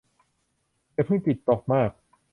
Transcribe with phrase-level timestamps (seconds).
[0.93, 1.89] อย่าเพิ่งจิตตกมาก